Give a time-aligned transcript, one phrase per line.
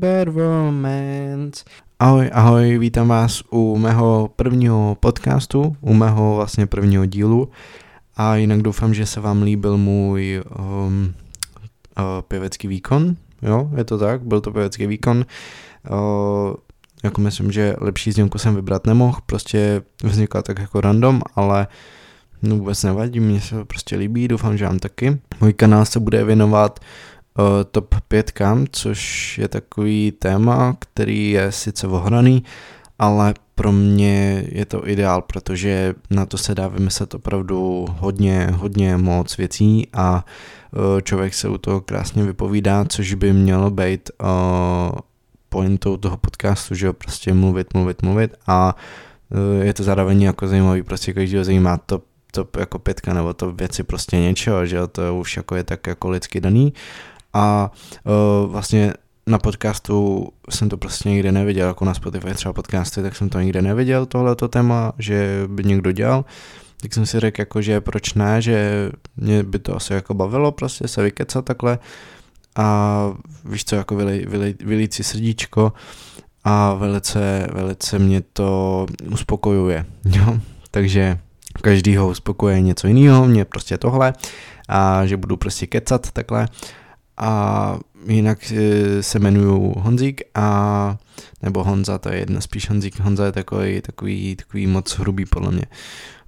[0.00, 1.64] Bad Romance.
[1.98, 7.48] Ahoj, ahoj, vítám vás u mého prvního podcastu, u mého vlastně prvního dílu
[8.16, 11.14] a jinak doufám, že se vám líbil můj um,
[11.98, 15.26] uh, pěvecký výkon, jo, je to tak, byl to pěvecký výkon,
[15.90, 16.54] uh,
[17.04, 21.66] jako myslím, že lepší zněmku jsem vybrat nemohl, prostě vznikla tak jako random, ale
[22.42, 25.18] no vůbec nevadí, mně se to prostě líbí, doufám, že vám taky.
[25.40, 27.09] Můj kanál se bude věnovat uh,
[27.70, 32.44] top 5 kam, což je takový téma, který je sice ohraný,
[32.98, 38.96] ale pro mě je to ideál, protože na to se dá vymyslet opravdu hodně, hodně
[38.96, 40.24] moc věcí a
[40.72, 44.98] uh, člověk se u toho krásně vypovídá, což by mělo být uh,
[45.48, 48.76] pointou toho podcastu, že jo, prostě mluvit, mluvit, mluvit a
[49.62, 53.82] je to zároveň jako zajímavý, prostě každý zajímá to, to jako pětka nebo to věci
[53.82, 56.72] prostě něčeho, že jo, to už jako je tak jako lidsky daný
[57.32, 57.70] a
[58.04, 58.92] uh, vlastně
[59.26, 63.40] na podcastu jsem to prostě nikdy neviděl, jako na Spotify třeba podcasty, tak jsem to
[63.40, 66.24] nikdy neviděl, tohleto téma, že by někdo dělal,
[66.82, 70.52] tak jsem si řekl, jako, že proč ne, že mě by to asi jako bavilo
[70.52, 71.78] prostě se vykecat takhle.
[72.56, 73.12] A
[73.44, 75.72] víš co, jako vylej, vylej, vylít si srdíčko
[76.44, 80.38] a velice, velice mě to uspokojuje, jo,
[80.70, 81.18] takže
[81.62, 84.12] každýho uspokoje něco jiného, mě prostě tohle
[84.68, 86.48] a že budu prostě kecat takhle
[87.20, 90.96] a jinak eh, se jmenuju Honzík a
[91.42, 95.52] nebo Honza, to je jedna spíš Honzík, Honza je takový, takový, takový moc hrubý podle
[95.52, 95.64] mě,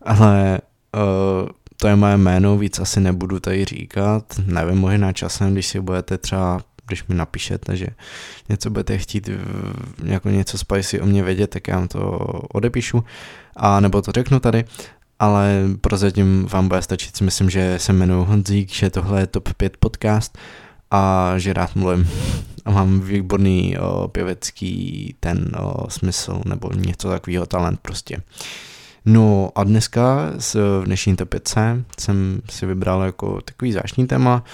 [0.03, 0.61] ale
[0.97, 5.81] uh, to je moje jméno, víc asi nebudu tady říkat, nevím, možná časem, když si
[5.81, 7.87] budete třeba když mi napíšete, že
[8.49, 9.31] něco budete chtít
[10.05, 12.01] jako něco spicy o mě vědět, tak já vám to
[12.53, 13.05] odepíšu.
[13.57, 14.65] A nebo to řeknu tady,
[15.19, 19.77] ale prozatím vám bude stačit, myslím, že se jmenuji Honzík, že tohle je top 5
[19.77, 20.39] podcast
[20.93, 22.09] a že rád mluvím
[22.65, 28.23] a mám výborný o, pěvecký ten o, smysl nebo něco takového talent prostě.
[29.05, 34.45] No a dneska v dnešní topice jsem si vybral jako takový zvláštní téma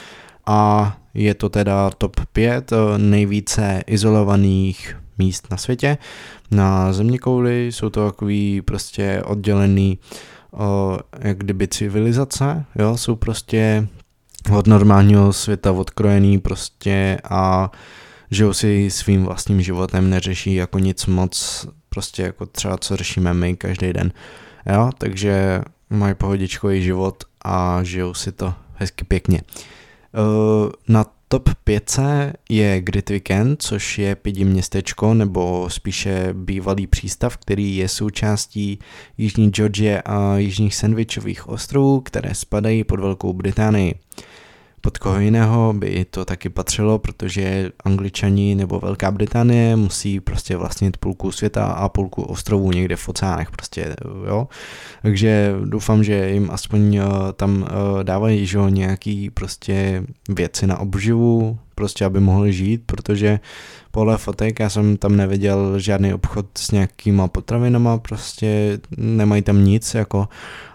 [0.46, 5.98] a je to teda top 5 nejvíce izolovaných míst na světě.
[6.50, 9.98] Na země kouli jsou to takový prostě oddělený
[10.52, 13.88] o, jak kdyby civilizace, jo, jsou prostě
[14.50, 17.70] od normálního světa odkrojený prostě a
[18.30, 23.56] žijou si svým vlastním životem, neřeší jako nic moc, prostě jako třeba co řešíme my
[23.56, 24.12] každý den.
[24.72, 25.60] Jo, takže
[25.90, 29.42] mají pohodičkový život a žijou si to hezky pěkně.
[30.88, 31.98] Na top 5
[32.48, 38.78] je Grit Weekend, což je pidi městečko nebo spíše bývalý přístav, který je součástí
[39.18, 43.94] Jižní Georgie a Jižních Sandwichových ostrovů, které spadají pod Velkou Británii
[44.80, 50.96] pod koho jiného by to taky patřilo, protože angličani nebo Velká Británie musí prostě vlastnit
[50.96, 53.96] půlku světa a půlku ostrovů někde v oceánech prostě,
[54.28, 54.48] jo.
[55.02, 57.04] Takže doufám, že jim aspoň uh,
[57.36, 57.68] tam uh,
[58.02, 63.40] dávají že, nějaký prostě věci na obživu, prostě aby mohli žít, protože
[63.90, 69.94] podle fotek já jsem tam neviděl žádný obchod s nějakýma potravinama, prostě nemají tam nic,
[69.94, 70.28] jako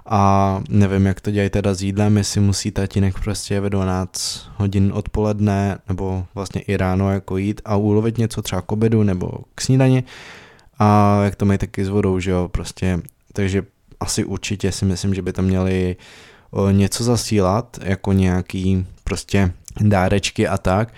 [0.06, 4.92] a nevím, jak to dělají teda s jídlem, jestli musí tatínek prostě ve 12 hodin
[4.96, 9.62] odpoledne nebo vlastně i ráno jako jít a ulovit něco třeba k obědu nebo k
[9.62, 10.04] snídani.
[10.80, 13.00] A jak to mají taky s vodou, že jo, prostě,
[13.34, 13.64] takže
[14.00, 15.96] asi určitě si myslím, že by tam měli
[16.72, 20.94] něco zasílat, jako nějaký prostě dárečky a tak,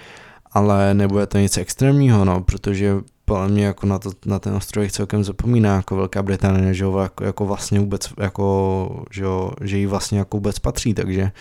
[0.52, 2.96] ale nebude to nic extrémního, no, protože
[3.26, 7.24] podle mě jako na, to, na ten ostrov celkem zapomíná, jako Velká Británie, že jako,
[7.24, 11.32] jako vlastně vůbec, jako, že, jo, že jí vlastně jako vůbec patří, takže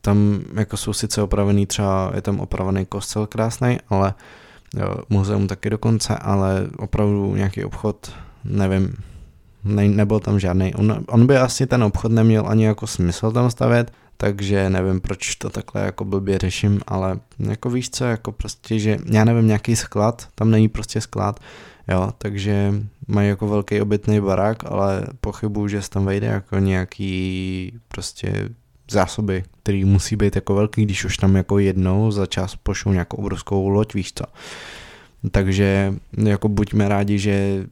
[0.00, 4.14] tam jako jsou sice opravený třeba, je tam opravený kostel krásný, ale
[4.76, 8.12] jo, muzeum taky dokonce, ale opravdu nějaký obchod,
[8.44, 8.94] nevím,
[9.64, 10.74] ne, nebyl tam žádný.
[10.74, 15.34] On, on by asi ten obchod neměl ani jako smysl tam stavět, takže nevím, proč
[15.34, 19.76] to takhle jako blbě řeším, ale jako víš co, jako prostě, že já nevím, nějaký
[19.76, 21.40] sklad, tam není prostě sklad,
[21.88, 22.74] jo, takže
[23.08, 28.48] mají jako velký obytný barák, ale pochybuju, že se tam vejde jako nějaký prostě
[28.90, 33.16] zásoby, který musí být jako velký, když už tam jako jednou za čas pošlou nějakou
[33.16, 34.24] obrovskou loď, víš co.
[35.30, 37.66] Takže jako buďme rádi, že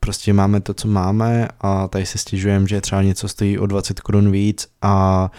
[0.00, 4.00] prostě máme to, co máme a tady se stěžujeme, že třeba něco stojí o 20
[4.00, 5.30] korun víc a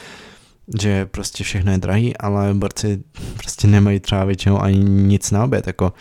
[0.81, 3.03] že prostě všechno je drahý, ale borci
[3.37, 5.93] prostě nemají třeba většinou ani nic na oběd, jako.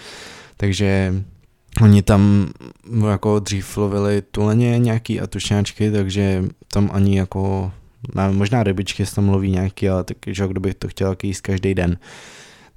[0.56, 1.14] Takže
[1.82, 2.48] oni tam
[3.08, 7.72] jako dřív lovili tuleně nějaký a tušňáčky, takže tam ani jako,
[8.30, 11.74] možná rybičky se tam loví nějaký, ale tak, že kdo by to chtěl jíst každý
[11.74, 11.98] den.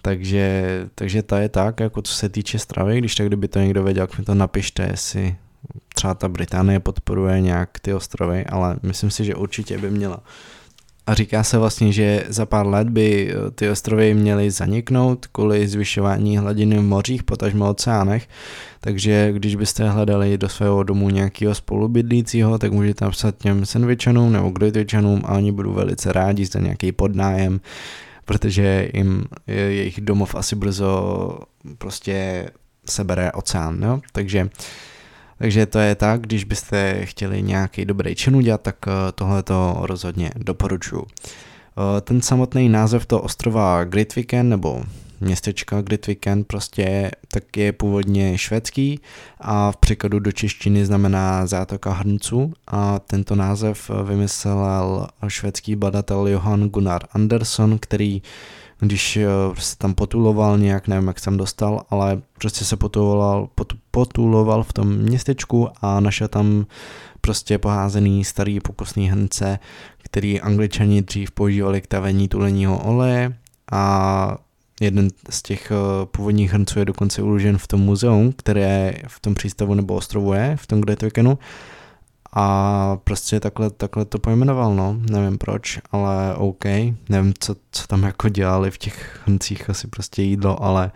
[0.01, 3.83] Takže, takže to je tak, jako co se týče stravy, když tak kdyby to někdo
[3.83, 5.35] věděl, jak mi to napište, jestli
[5.95, 10.19] třeba ta Británie podporuje nějak ty ostrovy, ale myslím si, že určitě by měla.
[11.07, 15.67] A říká se vlastně, že za pár let by eh, ty ostrovy měly zaniknout kvůli
[15.67, 18.27] zvyšování hladiny v mořích, potažmo oceánech,
[18.79, 24.49] takže když byste hledali do svého domu nějakého spolubydlícího, tak můžete napsat těm sandvičanům nebo
[24.49, 27.59] gritvičanům a oni budou velice rádi za nějaký podnájem,
[28.25, 31.29] protože jim jejich domov asi brzo
[31.77, 32.47] prostě
[32.85, 34.01] sebere oceán, jo?
[34.11, 34.49] takže
[35.37, 39.77] takže to je tak, když byste chtěli nějaký dobrý čin udělat, tak eh, tohle to
[39.81, 41.05] rozhodně doporučuji.
[41.05, 44.83] Eh, ten samotný název toho ostrova Grytviken nebo
[45.21, 48.99] městečka Grytviken prostě tak je původně švédský
[49.41, 56.69] a v překladu do češtiny znamená zátoka hrnců a tento název vymyslel švédský badatel Johan
[56.69, 58.21] Gunnar Andersson, který
[58.79, 59.27] když eh,
[59.59, 64.73] se tam potuloval nějak, nevím jak jsem dostal, ale prostě se potuloval, pot, potuloval v
[64.73, 66.65] tom městečku a našel tam
[67.21, 69.59] prostě poházený starý pokusný hrnce,
[69.97, 73.33] který angličani dřív používali k tavení tuleního oleje
[73.71, 74.37] a
[74.81, 79.35] jeden z těch eh, původních hrnců je dokonce uložen v tom muzeum, které v tom
[79.35, 81.39] přístavu nebo ostrovu je, v tom Gretvikenu
[82.39, 86.65] a prostě takhle, takhle to pojmenoval, no, nevím proč, ale OK,
[87.09, 90.91] nevím, co, co tam jako dělali v těch hrncích, asi prostě jídlo, ale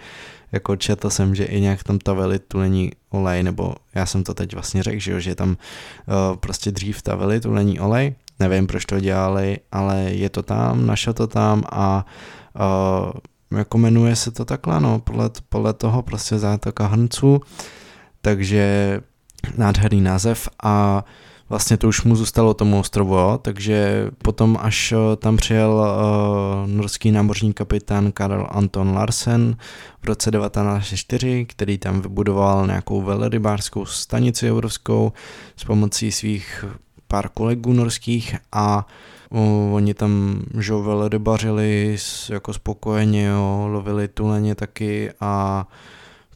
[0.51, 4.53] jako četl jsem, že i nějak tam tavili tulení olej, nebo já jsem to teď
[4.53, 5.55] vlastně řekl, že, jo, že tam uh,
[6.37, 11.27] prostě dřív tavili tulení olej, nevím, proč to dělali, ale je to tam, našel to
[11.27, 12.05] tam a
[13.51, 17.41] uh, jako jmenuje se to takhle, no, podle, podle toho prostě zátoka hrnců,
[18.21, 18.99] takže
[19.57, 21.03] nádherný název a
[21.51, 23.39] vlastně to už mu zůstalo tomu ostrovu, jo?
[23.41, 29.57] takže potom až eh, tam přijel uh, norský námořní kapitán Karel Anton Larsen
[30.01, 35.11] v roce 1904, který tam vybudoval nějakou velerybářskou stanici obrovskou
[35.55, 36.65] s pomocí svých
[37.07, 38.87] pár kolegů norských a
[39.29, 41.97] uh, oni tam že velerybařili
[42.29, 45.67] jako spokojeně, jo, lovili tuleně taky a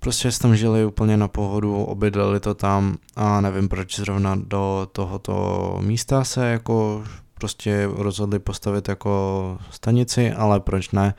[0.05, 5.77] prostě tam žili úplně na pohodu, obydleli to tam a nevím proč zrovna do tohoto
[5.81, 7.03] místa se jako
[7.33, 11.13] prostě rozhodli postavit jako stanici, ale proč ne?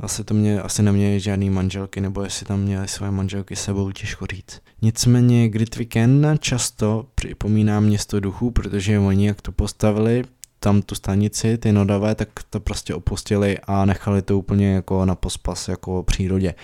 [0.00, 4.26] Asi to mě, asi neměli žádný manželky, nebo jestli tam měli své manželky sebou, těžko
[4.26, 4.60] říct.
[4.82, 10.24] Nicméně Grytviken často připomíná město duchů, protože oni jak to postavili,
[10.60, 15.14] tam tu stanici, ty nodavé, tak to prostě opustili a nechali to úplně jako na
[15.14, 16.54] pospas, jako přírodě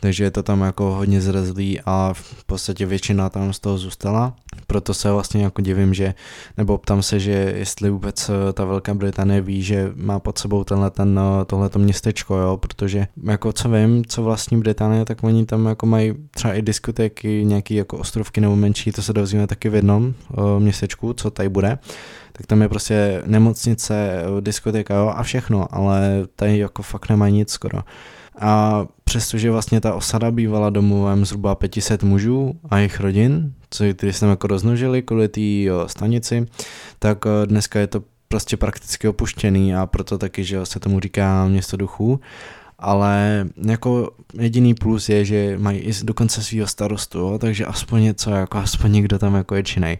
[0.00, 4.34] takže je to tam jako hodně zrezlý a v podstatě většina tam z toho zůstala.
[4.66, 6.14] Proto se vlastně jako divím, že,
[6.56, 10.64] nebo ptám se, že jestli vůbec eh, ta Velká Británie ví, že má pod sebou
[10.64, 15.46] tenhle, ten, eh, tohleto městečko, jo, protože jako co vím, co vlastní Británie, tak oni
[15.46, 19.68] tam jako mají třeba i diskotéky, nějaký jako ostrovky nebo menší, to se dozvíme taky
[19.68, 21.78] v jednom uh, městečku, co tady bude
[22.40, 27.50] tak tam je prostě nemocnice, diskotéka jo, a všechno, ale tady jako fakt nemá nic
[27.50, 27.78] skoro.
[28.38, 34.20] A přestože vlastně ta osada bývala domovem zhruba 500 mužů a jejich rodin, co se
[34.20, 35.40] tam jako roznožili kvůli té
[35.86, 36.46] stanici,
[36.98, 41.46] tak eh, dneska je to prostě prakticky opuštěný a proto taky, že se tomu říká
[41.46, 42.20] město duchů.
[42.78, 48.30] Ale jako jediný plus je, že mají i dokonce svého starostu, jo, takže aspoň něco,
[48.30, 49.98] jako aspoň někdo tam jako je činej.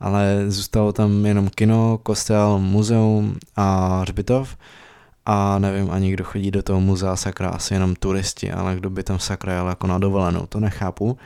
[0.00, 4.56] Ale zůstalo tam jenom kino, kostel, muzeum a hřbitov
[5.26, 9.02] a nevím ani kdo chodí do toho muzea sakra, asi jenom turisti, ale kdo by
[9.02, 11.18] tam sakra jel jako na dovolenou, to nechápu.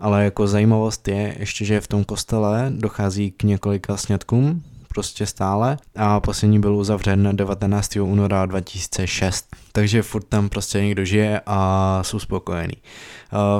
[0.00, 5.76] Ale jako zajímavost je ještě, že v tom kostele dochází k několika snědkům, prostě stále
[5.96, 7.96] a poslední byl uzavřen 19.
[7.96, 9.46] února 2006.
[9.72, 12.74] Takže furt tam prostě někdo žije a jsou spokojený.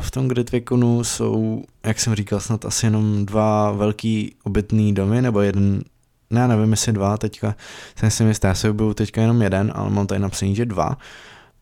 [0.01, 5.41] V tom Gritvikonu jsou, jak jsem říkal, snad asi jenom dva velký obytný domy, nebo
[5.41, 5.83] jeden
[6.31, 7.55] ne, nevím, jestli dva teďka,
[7.97, 10.97] jsem si jistý, asi byl teďka jenom jeden, ale mám tady napsaný, že dva.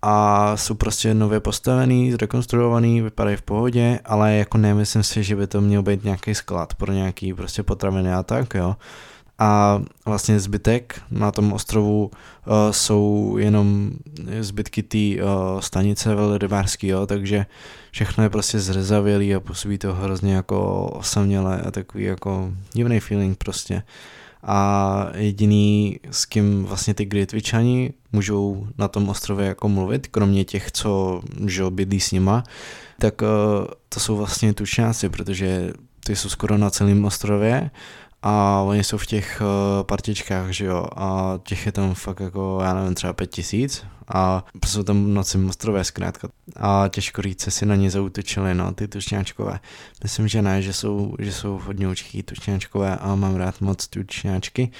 [0.03, 5.47] A jsou prostě nově postavený, zrekonstruovaný, vypadají v pohodě, ale jako nemyslím si, že by
[5.47, 8.77] to měl být nějaký sklad pro nějaký prostě potraviny a tak, jo.
[9.39, 13.91] A vlastně zbytek na tom ostrovu uh, jsou jenom
[14.41, 17.47] zbytky té uh, stanice velrybářský, jo, takže
[17.91, 23.39] všechno je prostě zrezavělý a působí to hrozně jako osamělé a takový jako divný feeling
[23.39, 23.83] prostě
[24.43, 30.73] a jediný, s kým vlastně ty Gritvičani můžou na tom ostrově jako mluvit, kromě těch,
[30.73, 32.45] co že bydlí s nima,
[32.99, 33.29] tak uh,
[33.89, 35.73] to jsou vlastně tučňáci, protože
[36.05, 37.71] ty jsou skoro na celém ostrově
[38.23, 42.59] a oni jsou v těch uh, partičkách, že jo, a těch je tam fakt jako,
[42.63, 43.85] já nevím, třeba pět tisíc
[44.15, 48.89] a jsou tam noci mostrové zkrátka a těžko říct, si na ně zautočili, no, ty
[48.89, 49.61] tučňáčkové.
[50.03, 54.71] Myslím, že ne, že jsou, že jsou hodně učký tučňáčkové a mám rád moc tučňáčky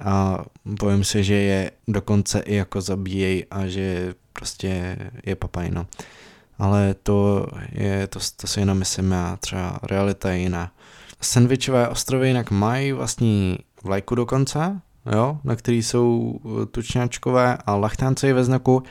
[0.00, 4.96] a bojím se, že je dokonce i jako zabíjejí a že prostě
[5.26, 5.86] je papaj, no.
[6.58, 10.72] Ale to, je, to, to si jenom myslím já, třeba realita je jiná.
[11.20, 14.80] Sandvičové ostrovy jinak mají vlastní vlajku dokonce,
[15.12, 18.82] jo, na který jsou uh, tučňáčkové a lachtánci ve znaku,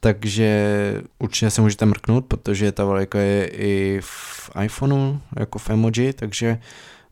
[0.00, 6.12] takže určitě se můžete mrknout, protože ta vlajka je i v iPhoneu, jako v emoji,
[6.12, 6.58] takže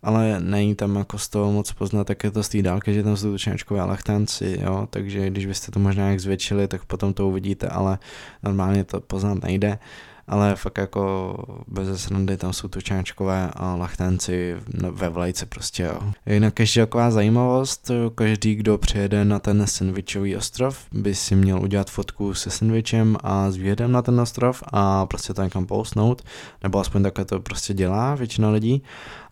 [0.03, 3.03] ale není tam jako z toho moc poznat, tak je to z té dálky, že
[3.03, 7.29] tam jsou tučňáčkové lachtánci, jo, takže když byste to možná jak zvětšili, tak potom to
[7.29, 7.99] uvidíte, ale
[8.43, 9.79] normálně to poznat nejde
[10.29, 14.57] ale fakt jako bez srandy tam jsou tučáčkové a lachtenci
[14.91, 16.13] ve vlajce prostě jo.
[16.27, 21.91] Jinak ještě taková zajímavost, každý, kdo přijede na ten sandvičový ostrov, by si měl udělat
[21.91, 26.23] fotku se sandvičem a s výhledem na ten ostrov a prostě to někam postnout,
[26.63, 28.83] nebo aspoň takhle to prostě dělá většina lidí.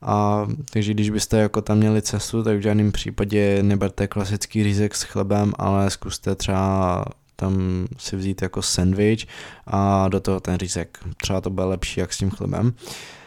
[0.03, 4.95] A takže když byste jako tam měli cestu, tak v žádném případě neberte klasický řízek
[4.95, 7.05] s chlebem, ale zkuste třeba
[7.37, 9.27] tam si vzít jako sandwich
[9.67, 10.99] a do toho ten řízek.
[11.17, 12.73] Třeba to bude lepší jak s tím chlebem.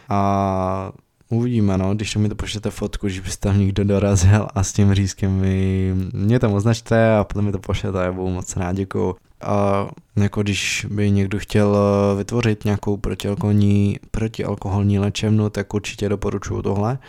[0.09, 0.91] A
[1.29, 4.93] uvidíme, no, když mi to pošlete fotku, že byste tam někdo dorazil a s tím
[4.93, 9.15] řízkem vy mě tam označte a potom mi to pošlete já budu moc rád, děkuju.
[9.41, 11.77] A jako když by někdo chtěl
[12.17, 16.99] vytvořit nějakou protialkoholní, protialkoholní léčebnu, tak určitě doporučuju tohle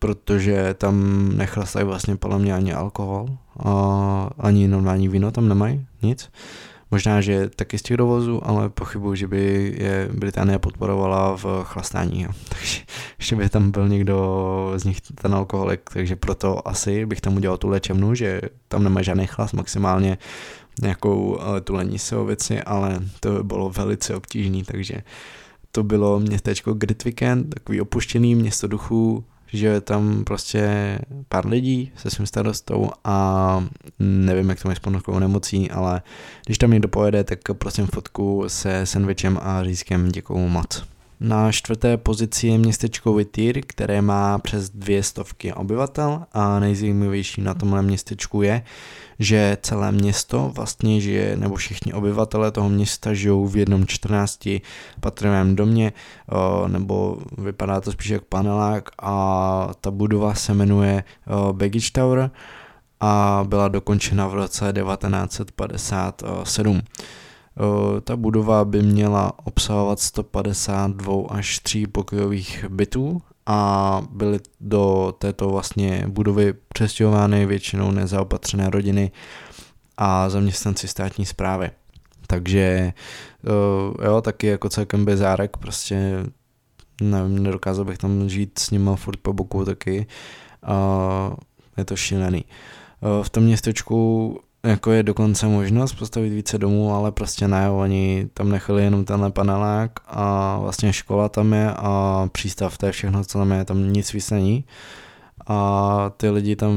[0.00, 3.26] protože tam nechlastají vlastně podle mě ani alkohol,
[3.64, 6.30] a ani normální víno tam nemají, nic.
[6.90, 12.22] Možná, že taky z těch dovozů, ale pochybuji, že by je Británie podporovala v chlastání.
[12.22, 12.30] Jo.
[12.48, 12.80] Takže
[13.18, 17.56] ještě by tam byl někdo z nich ten alkoholik, takže proto asi bych tam udělal
[17.56, 20.18] tu léčebnu, že tam nemá žádný chlast, maximálně
[20.82, 24.94] nějakou eh, tu lenisovici, ale to by bylo velice obtížné, takže
[25.72, 32.10] to bylo městečko Gritviken, takový opuštěný město duchů, že je tam prostě pár lidí se
[32.10, 33.64] svým starostou a
[33.98, 36.02] nevím, jak to mají s ponorkovou nemocí, ale
[36.46, 40.84] když tam někdo pojede, tak prosím fotku se sandwichem a řízkem děkuju moc.
[41.20, 47.54] Na čtvrté pozici je městečko Vityr, které má přes dvě stovky obyvatel a nejzajímavější na
[47.54, 48.62] tomhle městečku je,
[49.22, 54.48] že celé město vlastně žije, nebo všichni obyvatele toho města žijou v jednom 14
[55.00, 55.92] patrovém domě,
[56.68, 61.04] nebo vypadá to spíš jak panelák a ta budova se jmenuje
[61.52, 62.30] Baggage Tower
[63.00, 66.82] a byla dokončena v roce 1957.
[68.04, 76.04] Ta budova by měla obsahovat 152 až 3 pokojových bytů a byly do této vlastně
[76.08, 79.10] budovy přestěhovány většinou nezaopatřené rodiny
[79.96, 81.70] a zaměstnanci státní zprávy.
[82.26, 82.92] Takže
[84.04, 86.24] jo, taky jako celkem bezárek, prostě
[87.02, 90.06] nevím, nedokázal bych tam žít s nima furt po boku taky
[91.76, 92.44] je to šílený.
[93.22, 98.48] V tom městečku jako je dokonce možnost postavit více domů, ale prostě ne, oni tam
[98.48, 103.38] nechali jenom tenhle panelák a vlastně škola tam je a přístav, to je všechno, co
[103.38, 104.64] tam je, tam nic víc není.
[105.46, 106.72] A ty lidi tam,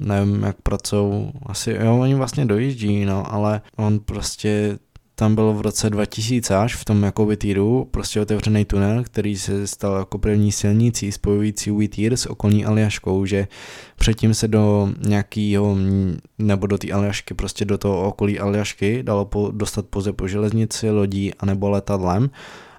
[0.00, 4.78] nevím, jak pracují, asi, jo, oni vlastně dojíždí, no, ale on prostě
[5.18, 9.66] tam bylo v roce 2000 až v tom jako Vitíru prostě otevřený tunel, který se
[9.66, 13.48] stal jako první silnicí spojující Vitír s okolní Aljaškou, že
[13.96, 15.76] předtím se do nějakého,
[16.38, 20.90] nebo do té Aljašky, prostě do toho okolí Aljašky dalo po, dostat pouze po železnici,
[20.90, 22.30] lodí a nebo letadlem.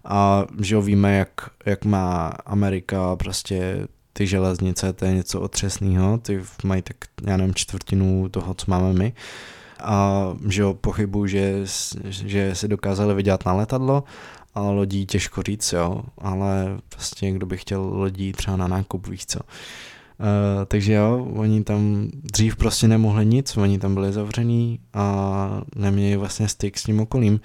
[0.06, 6.17] A že jo, víme, jak, jak má Amerika prostě ty železnice, to je něco otřesného,
[6.17, 9.13] ty mají tak, já nevím, čtvrtinu toho, co máme my,
[9.79, 11.65] a že jo, pochybuju, že,
[12.10, 14.03] že si dokázali vydělat na letadlo,
[14.57, 19.25] a lodí těžko říct, jo, ale prostě kdo by chtěl lodí třeba na nákup, víš
[19.25, 19.39] co.
[19.39, 26.17] Uh, takže jo, oni tam dřív prostě nemohli nic, oni tam byli zavřený a neměli
[26.17, 27.39] vlastně styk s tím okolím.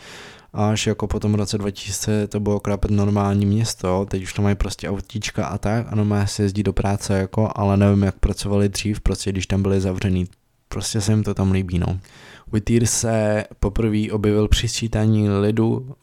[0.52, 4.56] Až jako po tom roce 2000 to bylo krapet normální město, teď už tam mají
[4.56, 8.68] prostě autíčka a tak, ano, má se jezdí do práce jako, ale nevím, jak pracovali
[8.68, 10.26] dřív, prostě když tam byli zavřený
[10.73, 11.99] prostě se jim to tam líbí, no.
[12.52, 15.95] Whittier se poprvé objevil při sčítání lidu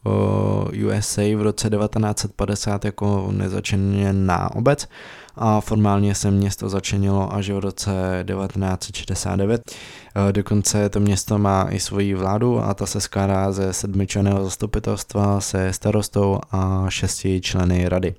[0.88, 4.88] USA v roce 1950 jako nezačeněná obec
[5.36, 9.62] a formálně se město začenilo až v roce 1969.
[10.32, 15.74] Dokonce to město má i svoji vládu a ta se skládá ze sedmičleného zastupitelstva se
[15.74, 18.16] starostou a šesti členy rady.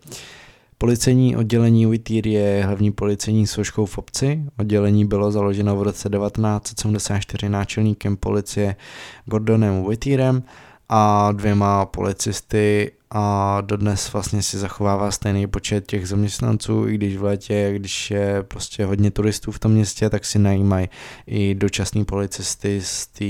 [0.82, 4.44] Policejní oddělení Whittier je hlavní policejní složkou v obci.
[4.58, 8.76] Oddělení bylo založeno v roce 1974 náčelníkem policie
[9.24, 10.42] Gordonem Whittierem
[10.88, 17.22] a dvěma policisty a dodnes vlastně si zachovává stejný počet těch zaměstnanců, i když v
[17.22, 20.88] létě, když je prostě hodně turistů v tom městě, tak si najímají
[21.26, 23.24] i dočasní policisty z té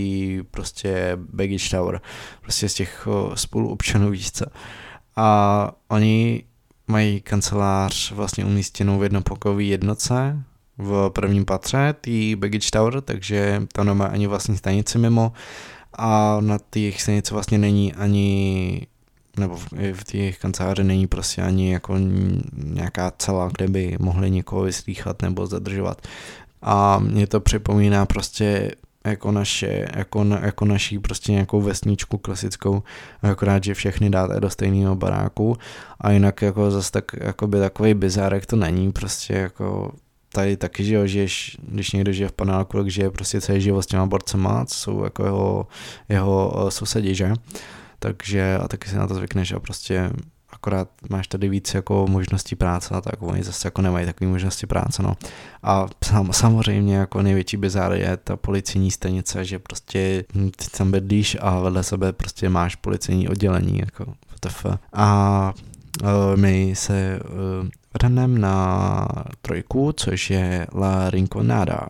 [0.51, 2.01] prostě baggage tower,
[2.43, 4.43] prostě z těch spoluobčanů víc
[5.17, 6.43] A oni
[6.91, 10.43] mají kancelář vlastně umístěnou v jednopokové jednoce
[10.79, 15.33] v prvním patře té baggage tower, takže tam nemá ani vlastní stanici mimo
[15.93, 18.87] a na těch stanici vlastně není ani
[19.39, 21.95] nebo v, v těch kanceláři není prostě ani jako
[22.53, 26.07] nějaká celá, kde by mohli někoho vyslýchat nebo zadržovat.
[26.63, 28.71] A mě to připomíná prostě
[29.07, 32.83] jako naše, jako, jako naší prostě nějakou vesničku klasickou,
[33.23, 35.57] akorát, že všechny dáte do stejného baráku
[36.01, 39.93] a jinak jako zase tak, jako by takový bizárek to není, prostě jako
[40.33, 43.83] tady taky, že jo, žiješ, když někdo žije v paneláku, tak žije prostě celý život
[43.83, 45.67] s těma borcema, co jsou jako jeho,
[46.09, 47.33] jeho eh, sousedi, že?
[47.99, 50.11] Takže a taky si na to zvykneš a prostě
[50.61, 54.67] akorát máš tady víc jako možností práce a tak oni zase jako nemají takové možnosti
[54.67, 55.17] práce, no.
[55.63, 61.37] A sam, samozřejmě jako největší bizár je ta policijní stanice, že prostě ty tam bydlíš
[61.41, 64.67] a vedle sebe prostě máš policejní oddělení, jako WTF.
[64.93, 65.53] A
[66.03, 69.09] uh, my se uh, vrhneme na
[69.43, 71.89] trojku, což je La Rinconada.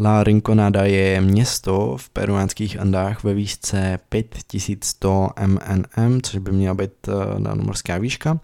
[0.00, 7.08] La Rinconada je město v peruánských Andách ve výšce 5100 MNM, což by měla být
[7.08, 8.40] eh, nadmorská výška.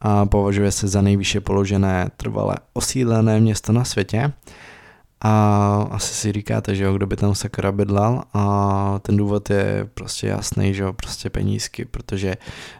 [0.00, 4.32] A považuje se za nejvýše položené trvale osídlené město na světě.
[5.20, 8.22] A asi si říkáte, že jo, kdo by tam sakra bydlel.
[8.34, 12.36] A ten důvod je prostě jasný, že jo, prostě penízky, protože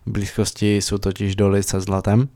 [0.06, 2.28] v blízkosti jsou totiž doly se zlatem,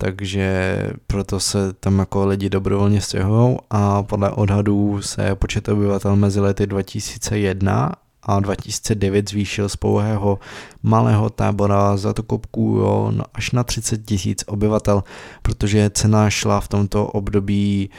[0.00, 0.76] takže
[1.06, 6.66] proto se tam jako lidi dobrovolně stěhují a podle odhadů se počet obyvatel mezi lety
[6.66, 7.92] 2001
[8.22, 10.38] a 2009 zvýšil z pouhého
[10.82, 15.04] malého tábora zatokopků jo, no až na 30 tisíc obyvatel,
[15.42, 17.90] protože cena šla v tomto období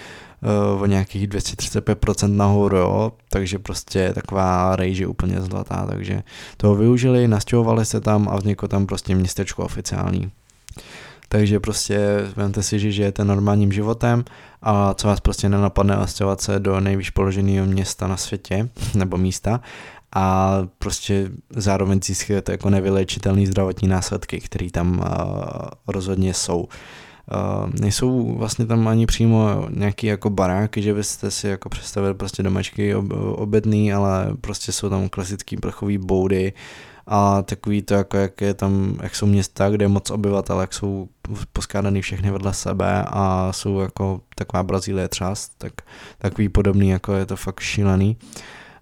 [0.76, 6.24] uh, o nějakých 235% nahoru, jo, takže prostě taková rejže úplně zlatá, takže
[6.58, 10.32] toho využili, nastěhovali se tam a vzniklo tam prostě městečko oficiální.
[11.32, 12.00] Takže prostě
[12.36, 14.24] vemte si, že žijete normálním životem
[14.62, 19.62] a co vás prostě nenapadne nastěhovat se do nejvíc položeného města na světě nebo místa
[20.16, 25.06] a prostě zároveň získáte jako nevylečitelné zdravotní následky, které tam uh,
[25.88, 26.60] rozhodně jsou.
[26.60, 32.44] Uh, nejsou vlastně tam ani přímo nějaký jako baráky, že byste si jako představili prostě
[32.44, 36.54] domačky ob, obedný, ale prostě jsou tam klasický plechový boudy,
[37.08, 40.74] a takový to, jako jak, je tam, jak jsou města, kde je moc obyvatel, jak
[40.74, 41.10] jsou
[41.54, 45.74] poskádaný všechny vedle sebe a jsou jako taková Brazílie třas, tak
[46.18, 48.18] takový podobný, jako je to fakt šílený.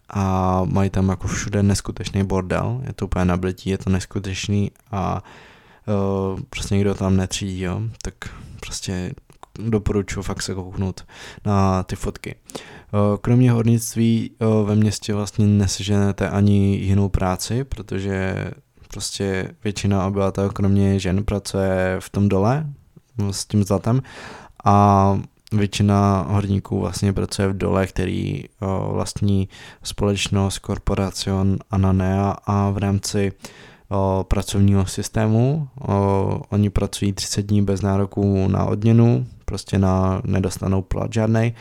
[0.10, 5.24] A mají tam jako všude neskutečný bordel, je to úplně nablití, je to neskutečný a
[6.34, 8.14] uh, prostě nikdo tam netřídí, jo, tak
[8.60, 9.14] prostě
[9.70, 11.06] doporučuji fakt se kouknout
[11.46, 12.36] na ty fotky.
[12.94, 18.36] Eh, kromě hornictví eh, ve městě vlastně neseženete ani jinou práci, protože
[18.88, 22.66] prostě většina obyvatel, kromě žen, pracuje v tom dole
[23.32, 24.02] s tím zlatem
[24.66, 25.20] a
[25.52, 28.50] většina horníků vlastně pracuje v dole, který eh,
[28.92, 29.50] vlastní
[29.84, 33.32] společnost Corporacion Ananea a v rámci
[34.24, 35.68] pracovního systému.
[36.50, 41.54] Oni pracují 30 dní bez nároků na odměnu, prostě na nedostanou plat žádnej.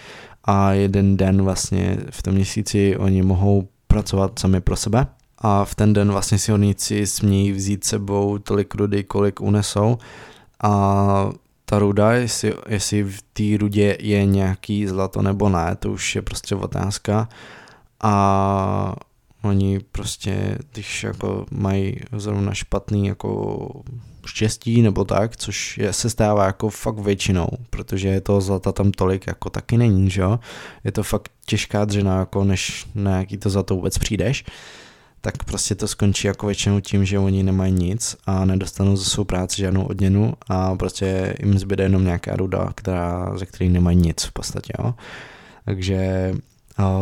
[0.45, 5.07] A jeden den vlastně v tom měsíci oni mohou pracovat sami pro sebe.
[5.39, 9.99] A v ten den vlastně si horníci smějí vzít sebou tolik rudy, kolik unesou.
[10.63, 11.31] A
[11.65, 16.23] ta ruda, jestli, jestli v té rudě je nějaký zlato nebo ne, to už je
[16.23, 17.29] prostě otázka.
[18.03, 18.95] A
[19.43, 23.83] oni prostě, když jako mají zrovna špatný jako
[24.27, 28.91] štěstí nebo tak, což je, se stává jako fakt většinou, protože je toho zlata tam
[28.93, 30.39] tolik jako taky není, že jo?
[30.85, 34.45] Je to fakt těžká dřina, jako než na jaký to zlato vůbec přijdeš,
[35.21, 39.25] tak prostě to skončí jako většinou tím, že oni nemají nic a nedostanou za svou
[39.25, 44.25] práci žádnou odměnu a prostě jim zbyde jenom nějaká ruda, která, ze který nemají nic
[44.25, 44.95] v podstatě, jo?
[45.65, 46.33] Takže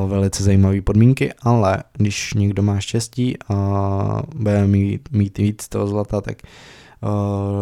[0.06, 6.20] velice zajímavé podmínky, ale když někdo má štěstí a bude mít, mít víc toho zlata,
[6.20, 6.38] tak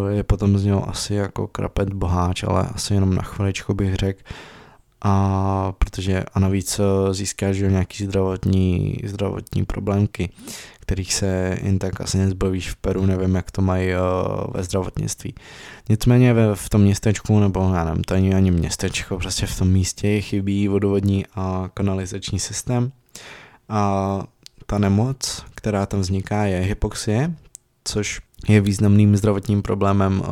[0.08, 4.20] je potom z něho asi jako krapet boháč, ale asi jenom na chviličku bych řekl.
[5.06, 10.30] a protože a navíc eh, získáš nějaký zdravotní, zdravotní problémky,
[10.84, 13.98] kterých se jen tak asi nezbavíš v Peru, nevím, jak to mají uh,
[14.54, 15.34] ve zdravotnictví.
[15.88, 19.68] Nicméně ve, v tom městečku, nebo já nevím, to není ani městečko, prostě v tom
[19.68, 22.92] místě chybí vodovodní a kanalizační systém.
[23.68, 24.22] A
[24.66, 27.34] ta nemoc, která tam vzniká, je hypoxie,
[27.84, 30.26] což je významným zdravotním problémem uh,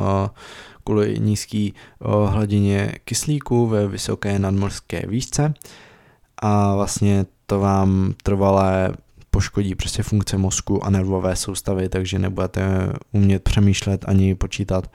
[0.85, 5.55] kvůli nízké uh, hladině kyslíku ve vysoké nadmorské výšce
[6.39, 8.93] a vlastně to vám trvalé
[9.35, 14.91] poškodí prostě funkce mozku a nervové soustavy, takže nebudete umět přemýšlet ani počítat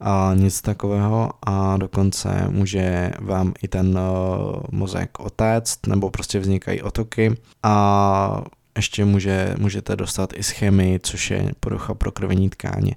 [0.00, 6.82] a nic takového a dokonce může vám i ten uh, mozek otéct nebo prostě vznikají
[6.82, 8.42] otoky a
[8.76, 12.94] ještě může, můžete dostat i schémy, což je porucha krvení tkáně.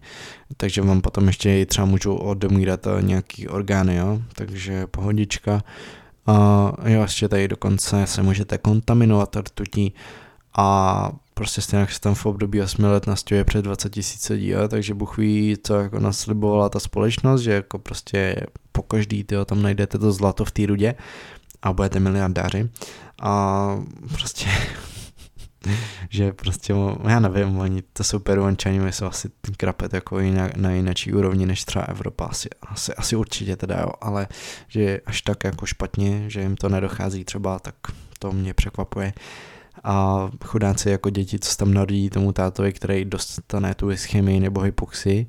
[0.58, 4.22] Takže vám potom ještě třeba můžou odemírat eh, nějaký orgány, jo?
[4.36, 5.64] takže pohodička.
[6.28, 9.94] A jo, ještě tady dokonce se můžete kontaminovat rtutí
[10.58, 14.94] a prostě stejně se tam v období 8 let nastěhuje před 20 tisíc lidí, takže
[14.94, 18.36] Bůh ví, co jako naslibovala ta společnost, že jako prostě
[18.72, 20.96] po každý tyjo, tam najdete to zlato v té rudě
[21.62, 22.70] a budete miliardáři
[23.22, 23.66] a
[24.14, 24.46] prostě
[26.10, 26.74] že prostě,
[27.08, 31.64] já nevím, oni to jsou peruančani, jsou asi krapet jako na, na jináčí úrovni než
[31.64, 34.28] třeba Evropa, asi, asi, asi určitě teda jo, ale
[34.68, 37.76] že až tak jako špatně, že jim to nedochází třeba, tak
[38.20, 39.14] to mě překvapuje.
[39.84, 45.28] A chudáci jako děti, co tam narodí tomu tátovi, který dostane tu ischemii nebo hypoxii,